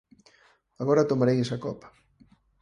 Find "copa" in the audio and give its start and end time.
1.65-1.87